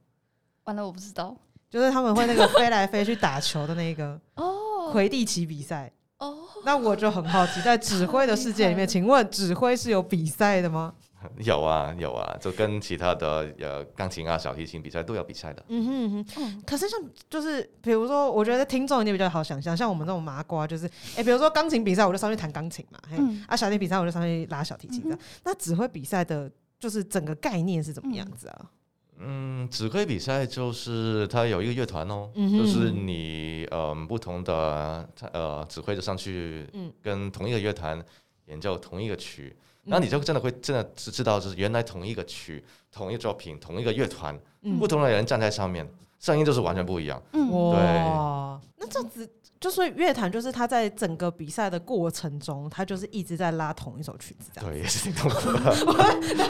[0.65, 1.37] 完了，我不知道。
[1.69, 5.93] 就是他们会那个飞来飞去打球的那个哦魁地奇比赛。
[6.59, 10.95] 哦， 那我就很好奇，在指挥的世界里面，请问指挥是有比赛的吗？
[11.39, 15.65] 有啊有啊，就跟其他的呃钢琴啊、小提琴比赛都有比赛的。
[15.67, 16.27] 嗯哼嗯哼。
[16.45, 25.15] 嗯可是像就是比如说，我觉得听众一定比较好想象，像我们这种麻瓜，就是哎、比如说钢琴比赛，我就上去弹钢琴嘛，嘿，嗯啊，小提琴比赛我就上去拉小提琴的。
[25.17, 28.67] 嗯那指挥比赛的，就是整个概念是怎么样子啊？
[29.21, 38.03] 嗯，指挥比赛就是它有一个乐团哦，嗯就是你呃不同的呃指挥就上去嗯跟同一个乐团
[38.47, 45.89] 演奏同一个曲，然后你就真的会真的是知道，就是原来同一个曲、同一个作品、同一个乐团，嗯不同的人站在上面，
[46.21, 47.21] 声音就是完全不一样。
[47.33, 49.29] 嗯，哇，那这样子
[49.61, 54.71] 就是乐坛，就是他在整个比赛的过程中，他就是一直在拉同一首曲子，这样。
[54.71, 55.71] 对，也是挺痛苦的，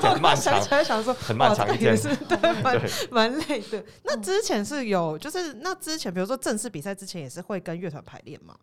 [0.03, 3.83] 很漫长，想说很漫长一件事，对，蛮蛮累的。
[4.05, 8.55] 那之前是有，就是那之前，比如说正式比赛之前，也是会跟乐团排练吗？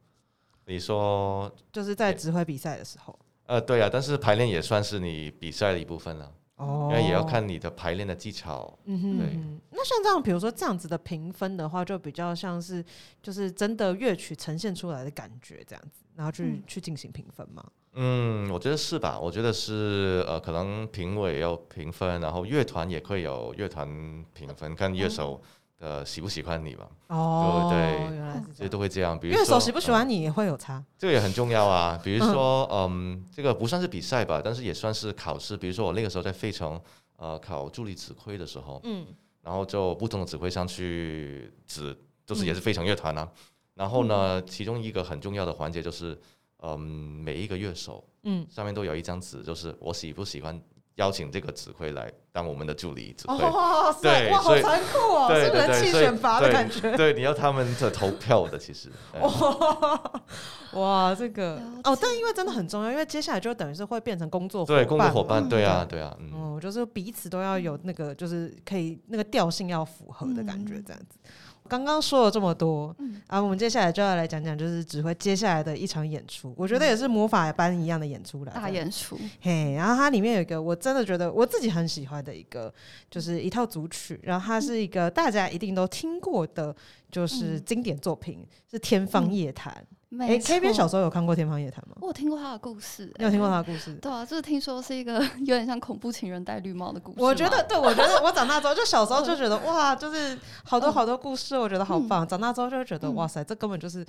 [0.66, 3.18] 你说，就是在指挥比赛的时候。
[3.48, 6.32] 呃，对啊，但是排练也算是你比赛的一部分了。
[6.58, 8.78] 哦，那也要看你的排练的技巧。
[8.86, 9.40] 嗯哼，对。
[9.72, 12.84] 那像这样，比如说这样子的评分的话，就比较像是
[13.22, 17.64] 就是真的乐曲呈现出来的感觉这样子，然后去去进行评分吗？
[17.94, 19.20] 嗯，我觉得是吧？
[19.20, 23.88] 我觉得是呃，可能评委要评分，然后乐团也会有乐团
[24.34, 25.42] 评分，看乐手。
[25.80, 26.90] 呃，喜不喜欢你吧？
[27.08, 29.20] 哦，对，原来这些都会这样。
[29.20, 32.00] 比如乐手喜不喜欢你也会有差，这个也很重要啊。
[32.04, 35.58] 比如说，嗯，这个不算是比赛吧，但是也算是考试。
[35.58, 36.80] 比如说我那个时候在费城，
[37.18, 39.06] 呃，考助理指挥的时候，嗯，
[39.42, 43.30] 然后就不同的指挥上去指，就是也是费城乐团啊。
[43.74, 46.18] 然后呢，其中一个很重要的环节就是，
[46.62, 50.58] 嗯，每一个乐手，嗯，上面都有一张纸，就是我喜不喜欢。
[50.96, 53.38] 邀请这个指挥来当我们的助理指挥，
[54.02, 56.96] 对，好残酷哦，是人气选拔的感觉。
[56.96, 58.90] 对，你要他们的投票的，其实。
[60.74, 71.18] 哇，这个哦，但因为真的很重要，因为接下来就等于是会变成工作对工作伙伴，对啊，对啊，嗯，就是彼此都要有那个，就是可以那个调性要符合的感觉，这样子。
[71.68, 76.54] 刚刚说了这么多，嗯啊，我们接下来就要来讲讲，就是指挥接下来的一场演出。
[76.56, 79.20] 我觉得也是魔法班一样的演出了，大演出。
[79.42, 82.72] 嘿，然后它里面有一个我真的觉得我自己很喜欢的一个，
[83.10, 84.20] 就是一套组曲。
[84.24, 86.76] 然后它是一个大家一定都听过的，
[87.12, 89.74] 就是经典作品，是《天方夜谭》。
[90.18, 91.98] 哎，K 边小时候有看过《天方夜谭》吗？
[92.00, 93.12] 我有听过他的故事。
[93.18, 93.94] 你有听过他的故事？
[93.96, 97.18] 对啊，就是听说是一个 有点像恐怖情人戴绿帽的故事。
[97.22, 102.26] 我觉得，对我觉得我长大之后，就小时候就觉得哇，就是好多好多故事，我觉得好棒。
[102.26, 104.06] 长大之后就会觉得哇塞，这根本就是。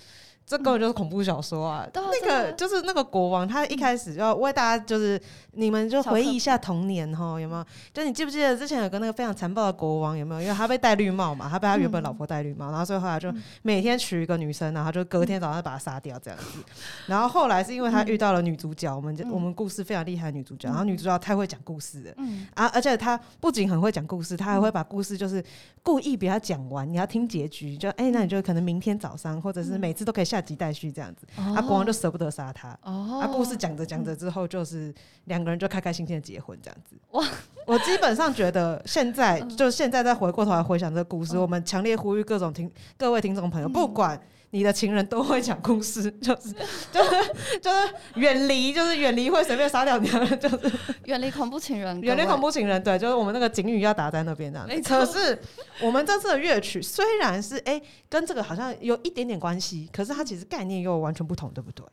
[0.49, 1.85] 这根本就是恐怖小说啊！
[1.93, 5.21] 那个就是那个国王，他一开始要为大家，就是
[5.55, 7.67] 你们就回忆一下童年哈，有没有？
[7.93, 10.41] 就你记不记得之前有个那个非常残暴的国王，有没有？
[10.41, 16.63] 因为他被戴绿帽嘛，他被他原本老婆戴绿帽，然后所以后来就每天娶一个女生，然后就隔天早上把她杀掉这样子。
[17.09, 22.15] 然后后来是因为他遇到了女主角，我们我们故事非常厉害的女主角，然后女主角太会讲故事了，
[22.55, 25.45] 啊，而且她不仅很会讲故事，她还会把故事就是
[25.83, 30.37] 故意比她讲完，你要听结局，就哎，那你就可能明天早上或者是每次都可以下。
[30.37, 32.79] 下集待续这样子，啊，国王就舍不得杀她。
[32.83, 34.95] 哦，啊，故事讲着讲着之后，就是
[35.25, 36.95] 两个人就开开心心的结婚这样子。
[37.13, 37.27] 哇，
[37.67, 44.19] 我基本上觉得现在就现在再回过头来回想这个故事，我们强烈呼吁各种听各位听众朋友，不管。
[44.51, 46.55] 你的情人都会讲故事， 就是
[46.93, 50.73] 就是就是远离，就是远离会随便杀掉你的，就是
[51.05, 52.83] 远离恐怖情人，远离恐怖情人。
[52.83, 54.65] 对，就是我们那个警语要打在那边的。
[54.85, 55.39] 可是
[55.83, 61.85] 我们这次的乐曲虽然是哎跟这个好像有一点点关系，可是它其实概念又完全不同，对不对？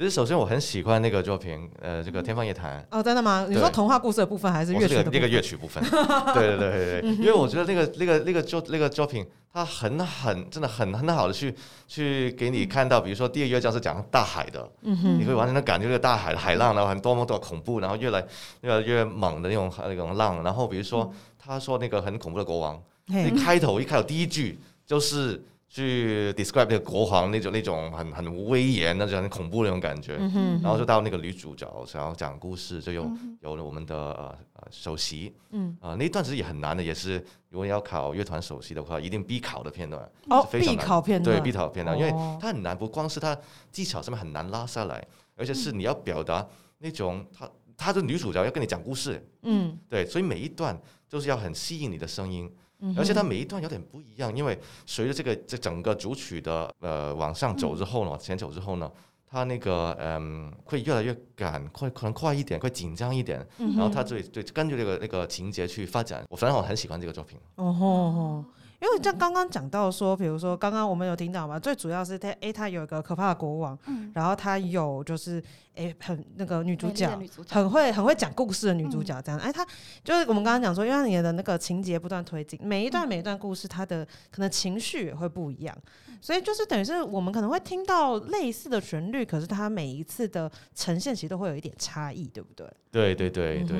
[0.00, 2.80] 其实首先我很喜欢那个作品，呃，这个《天方夜谭》。
[2.90, 3.46] 哦，真的吗？
[3.46, 5.84] 你说童话故事的部分还是乐曲的那个乐曲部分？
[6.32, 9.26] 对对对对对，因为我觉得那个那个那个作那个作品。
[9.52, 11.54] 它很很真的很很好的去
[11.86, 18.24] 去给你看到，比如说第二乐章是讲大海的，你会完全的感觉这个大海的海浪，然后很多么多恐怖，然后越来
[18.62, 20.42] 越来越猛的那种那种浪。
[20.42, 25.44] 然后比如说他说那个很恐怖的国王，一开头一开头第一句就是。
[25.72, 30.16] 去 describe 那个国王那种那种很很威严那种很恐怖那种感觉，
[30.60, 33.08] 然后就到那个女主角想要讲故事，就有
[33.40, 35.76] 有了我们的呃呃首席，嗯。
[35.80, 41.36] 啊那一段其实也很难的，也是如果要考乐团首席的话，一定必考的片段哦，必考片段。
[41.36, 43.38] 对必考片段，因为它很难，不光是它
[43.70, 45.06] 技巧上面很难拉下来，
[45.36, 46.44] 而且是你要表达
[46.78, 49.78] 那种他他的女主角要跟你讲故事，嗯。
[49.88, 50.76] 对，所以每一段
[51.08, 52.52] 就是要很吸引你的声音。
[52.96, 58.90] 而且它每一段有点不一样，因为随着这个这整个主曲的呃往上走之后呢，往前走之后呢，
[59.26, 66.24] 它那个嗯会越来越赶，快可能快一点，会紧张一点，然后它就就根据这个那个情节去发展。
[66.28, 67.38] 我反正我很喜欢这个作品。
[67.56, 68.44] 哦吼。
[68.80, 73.78] 因为像刚刚讲到说，比如说刚刚我们有听到嘛，最主要是他诶，他有一个可怕的国王，
[74.14, 75.42] 然后他有就是
[75.74, 77.10] 诶很那个女主角，
[77.48, 79.66] 很会很会讲故事的女主角这样，哎，他
[80.02, 85.76] 就是我们刚刚讲说，因为你的那个情节不断推进，每一段每一段故事，它的可能情绪也会不一样，
[86.22, 92.66] 所以就是等于是我们可能会听到类似的旋律，可是它每一次的呈现其实都会有一点差异，对不对？
[92.90, 93.76] 对对对对。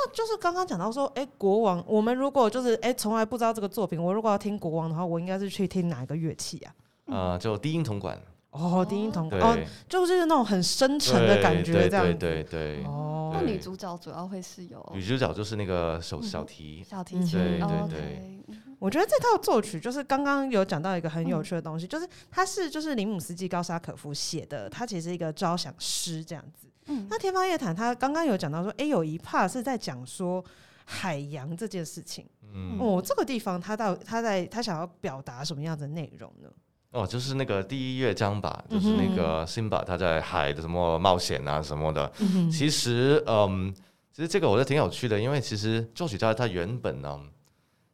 [0.00, 6.74] 那就是刚刚讲到说，哎，国王，我们如果就是哎，从来不知道这个作品，我如果要听国王的话，我应该是去听哪一个乐器啊？
[7.06, 8.16] 啊，就低音铜管。
[8.50, 9.58] 哦，低音铜管，哦，
[9.88, 12.04] 就是那种很深沉的感觉，这样。
[12.04, 12.84] 对对对。
[12.84, 13.32] 哦。
[13.34, 14.92] 那女主角主要会是有？
[14.94, 16.82] 女主角就是那个手小提。
[16.82, 17.38] 小提琴。
[17.38, 18.44] 对对对。
[18.78, 26.67] 我觉得这套作曲就是刚刚有讲到一个很有趣的东西，就是它是就是林姆斯基高沙可夫写的，它其实是一个交响诗这样子。
[26.88, 30.44] 嗯，那天方夜谭他刚刚有讲到说，哎，有一 part 是在讲说
[30.84, 32.26] 海洋这件事情。
[32.54, 36.48] 嗯，哦，这个地方他到他在他想要表达什么样的内容呢？
[36.92, 42.10] 哦，就是那个第一乐章吧，就是那个辛巴他在海的什么冒险啊什么的。
[42.50, 43.70] 其实，嗯，
[44.10, 47.20] 其实这个我觉得挺有趣的，因为其实作曲家他原本呢，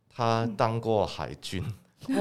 [0.09, 1.61] 他当过海军。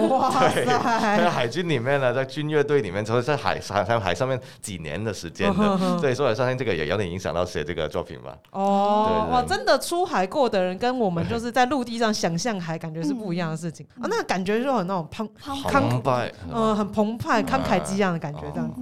[0.10, 0.66] 哇塞！
[0.66, 8.38] 在海军里面呢，在军乐队里面，就是在海上海海上面几年的时间的， 所以说我相信这个也有点影响到写这个作品吧。
[8.52, 14.08] 哦，哇，真的出海过的人跟我们就是在陆地上想象海，感觉是不一样的事情 啊。
[14.10, 15.28] 那感觉就很那种澎
[15.64, 18.82] 澎湃，嗯，很澎湃、慷慨激昂的感觉，这样子。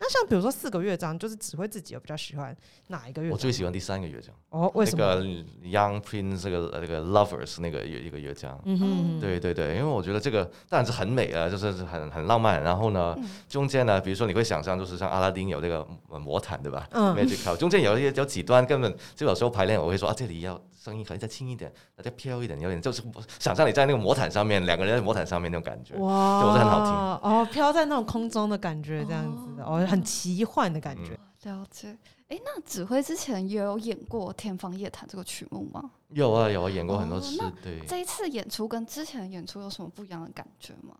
[0.00, 3.32] 那像比如说四个乐章，就是指挥自己，有比较喜欢哪一个乐章？
[3.32, 4.32] 我最喜欢第三个乐章。
[4.50, 5.04] 哦，为什么？
[5.04, 5.22] 那个
[5.68, 8.58] Young Prince 这个那个 Lovers 那个乐一个乐章。
[8.64, 9.20] 嗯哼。
[9.20, 12.62] 对对对，因为我觉得这个当然是很美啊，就是很很浪漫。
[12.62, 13.16] 然后呢，
[13.48, 15.86] 中间呢，比如说你会想象，就是像阿拉丁有这个
[16.20, 16.86] 魔毯，对吧？
[16.92, 17.14] 嗯。
[17.16, 20.60] Magic 中间有一些有几段根本就有时候排练，我会说啊，这里要。
[20.80, 21.70] 声音可以再轻一点，
[22.02, 23.02] 再飘一点，有点就是
[23.40, 31.18] 想象你在那个魔毯上面，两个人在魔毯上面那种感觉，哇，就很好听哦，飘在那种空中的感觉，这样子的哦，很奇幻的感觉。
[31.44, 31.96] 了解，
[32.28, 35.90] 哎，那指挥之前也有演过《天方夜谭》这个曲目吗？
[36.10, 37.38] 有啊，有啊，演过很多次。
[37.62, 40.96] 对，这一次演出跟之前的演出有什么不一样的感觉吗？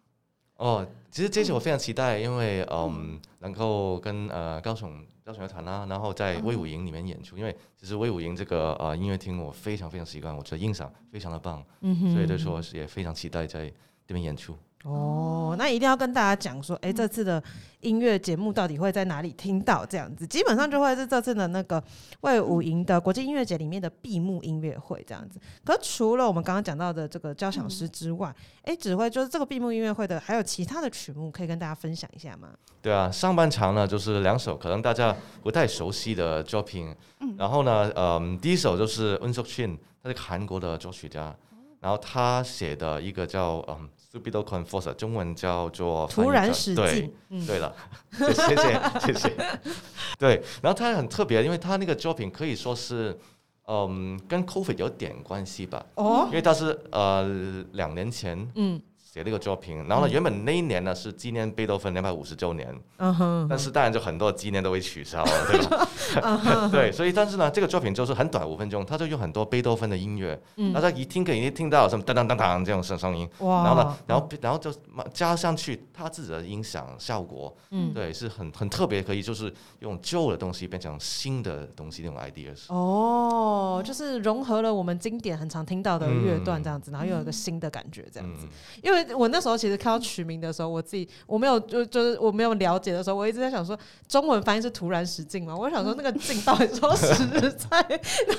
[0.56, 5.04] 哦，其实这次我非常期待，因为嗯，能够跟呃高雄。
[5.24, 13.68] 高雄乐团啊，然后在威武营里面演出，因为其实威武营这个呃音乐厅我非常非常习惯，我觉得音响非常的棒，嗯所以就说也非常期待在
[14.06, 14.56] 这边演出。
[14.84, 17.42] 哦，那一定要跟大家讲说，哎，这次的
[17.80, 19.84] 音乐节目到底会在哪里听到？
[19.84, 21.82] 这样子，基本上就会是这次的那个
[22.20, 25.40] 为五营的国际音乐节里面的闭幕音乐会这样子。
[25.64, 32.50] 可除了我们刚刚讲到的这个交响诗之外，哎，指挥就是这个闭幕音乐会的，还有其他的曲目可以跟大家分享一下吗？
[32.80, 36.94] 对啊，上半场呢就是两首可能大家不太熟悉的作品，
[37.36, 41.34] 然后呢，嗯，第一首就是温 i n 他是韩国的作曲家，
[41.80, 43.88] 然后他写的一个叫嗯。
[44.12, 47.12] Subido conforce，中文叫做突然使劲。
[47.28, 47.74] 对，对了，
[48.12, 49.36] 谢 谢谢谢。
[50.18, 53.18] 对，然后他很特别，因为他那个作品可以说是，
[53.66, 55.84] 嗯，跟 Covid 有点关系吧。
[55.96, 56.24] 哦。
[56.28, 57.28] 因为他是呃
[57.72, 58.50] 两年前。
[58.54, 58.80] 嗯。
[59.10, 66.68] 写了一个作品，然后呢，原本那一年呢是纪念贝多芬两百五十周年，嗯哼，但是当然就很多纪念都被取消了，对吧？
[66.70, 74.70] 对，所以但是呢，这个作品就是很短五分钟，他就用很多贝多芬的音乐，嗯，大家一听可以听到什么当当当当这种声声音，哇，然后呢，然后然后就
[75.14, 88.46] 加上去他自己的音响效果，嗯，对，是很很特别，可以就是用旧的东西变成新的东西那种 ideas，哦，就是融合了我们经典很常听到的乐段这样子，然后又有一个新的感觉这样子，
[88.82, 88.97] 因为。
[89.16, 95.56] 我那时候其实看到取名的时候，我自己我没有就就是我没有了解的时候，我一直在想说，中文翻译是突然使劲嘛？
[95.56, 97.14] 我想说那个劲到底说实
[97.52, 97.68] 在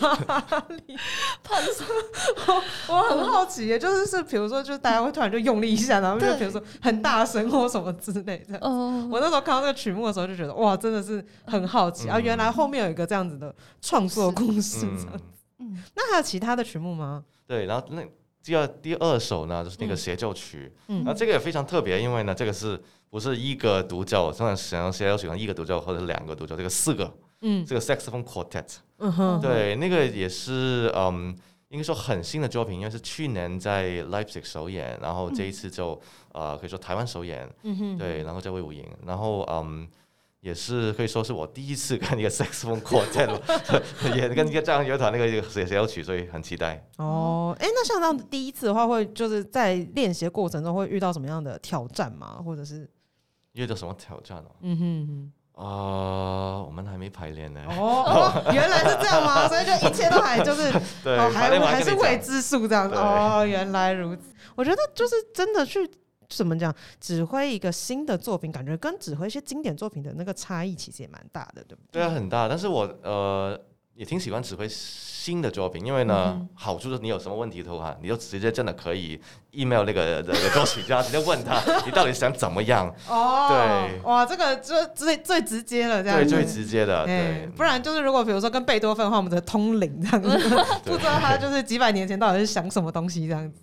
[0.01, 0.97] 哪里？
[1.43, 1.87] 判上
[2.87, 8.57] 我我很好奇，耶，就是是比如说，就是大家会突然就用力一下，然后就比如说很大声或什么之类的。
[8.65, 12.19] 哦，我那时候看到那个曲目的时候，就觉得哇，真的是很好奇啊！
[12.19, 15.23] 原来后面有一个这样子的创作故事，这样子。
[15.59, 17.23] 嗯，那还有其他的曲目吗？
[17.47, 18.03] 对，然后那。
[18.43, 21.03] 第二第二首呢，就是那个协奏曲，嗯。
[21.05, 24.31] 那这个也非常特别，因为呢，这个是不是一个独奏？
[24.31, 31.35] 通常想要协奏曲，一个独奏或者是两个独奏，这个四个，嗯，这个 saxophone quartet，嗯哼，对，那个也是，嗯，
[31.69, 35.99] 应该说很新的作品，因为是去年在 Leipzig 首演，然后这一次就
[36.31, 39.87] 呃可以说台湾首演，嗯哼，对，然后在魏武营，然后嗯。
[40.41, 43.29] 也是可以说是我第一次看一个 saxophone quartet，
[44.15, 46.81] 也跟一个这样乐团那个协协奏曲，所以很期待。
[46.97, 52.41] 哦，哎，那像这样第一次的话，会就是在练习过程中会遇到什么样的挑战吗？
[52.45, 52.89] 或者是
[53.51, 54.51] 遇到什么挑战哦？
[54.61, 57.61] 嗯哼，啊，我们还没排练呢。
[57.67, 59.45] 哦，原来是这样吗？
[59.49, 60.71] 所以就一切都还就是
[61.03, 62.95] 对，还还是未知数这样子。
[62.95, 64.21] 哦，原来如此。
[64.55, 65.89] 我觉得就是真的去。
[66.29, 66.73] 怎么讲？
[67.01, 72.01] 指挥一个新的作品，感觉跟指挥一些经典作品的那个差异其实也蛮大的，对不对？
[72.01, 72.47] 对啊，很大。
[72.47, 73.59] 但是我呃
[73.95, 79.19] 也挺喜欢指挥新的作品，因为呢，好处是你有什么问题的话，你就直接真的可以
[79.51, 82.87] email 那个那个作曲家，直接问他你到底想怎么样。
[83.09, 87.05] 哦，对，哇，这个就最最直接了，这样对最直接的。
[87.05, 90.29] 对，不然就是如果比如说跟贝多芬的话，我们的通灵这样子，
[90.85, 93.61] 不知道他就是几百年前到底是想什么东西这样子。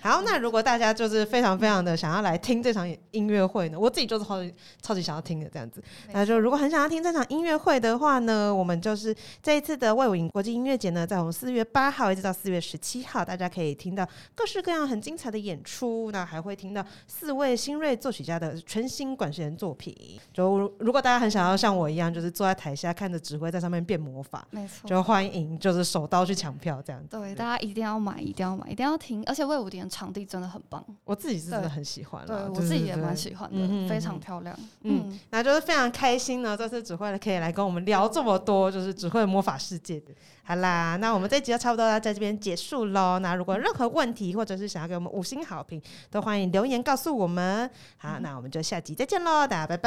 [0.00, 5.82] 好，那如果大家就是非常非常的想要来听这场音乐会呢，我自己就是超级超级想要听的这样子。
[6.12, 19.94] 那就如果很想要听这场音乐会的话呢，我们就是这一次的魏武营国际音乐节呢，在我们四月八号一直到四月十七号，大家可以听到各式各样很精彩的演出，那还会听到四位新锐作曲家的全新管弦作品。
[20.32, 27.16] 就如果大家很想要像我一样，就是坐在台下看着指挥在上面变魔法，没错，就欢迎就是手刀去抢票这样子。
[27.18, 34.58] 对，大家一定要买，一定要买，一定要听，而且魏武营场地真的很棒，我自己是真的很喜欢，对我自己也蛮喜欢的，非常漂亮。
[34.82, 40.12] 嗯，那就是非常开心呢，这次指挥可以来跟我们聊这么多，就是指挥魔法世界的。
[40.42, 43.18] 好啦，那我们这集就差不多要在这边结束喽。
[43.20, 45.80] 那如果任何问题或者是想要给我们五星好评，
[46.10, 47.70] 都欢迎留言告诉我们。
[47.96, 49.80] 好，那我们就下集再见喽，大家拜拜，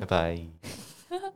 [0.00, 0.06] 拜拜，
[1.10, 1.32] 拜拜。